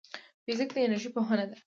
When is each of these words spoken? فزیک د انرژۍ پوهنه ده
فزیک 0.45 0.69
د 0.73 0.77
انرژۍ 0.85 1.09
پوهنه 1.15 1.45
ده 1.49 1.57